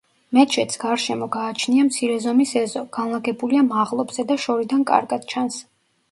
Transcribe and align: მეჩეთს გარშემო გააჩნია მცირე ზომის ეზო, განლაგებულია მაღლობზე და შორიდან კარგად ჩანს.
მეჩეთს 0.35 0.77
გარშემო 0.83 1.25
გააჩნია 1.33 1.83
მცირე 1.89 2.15
ზომის 2.23 2.53
ეზო, 2.61 2.81
განლაგებულია 2.97 3.65
მაღლობზე 3.67 4.25
და 4.31 4.39
შორიდან 4.47 4.87
კარგად 4.93 5.29
ჩანს. 5.35 5.61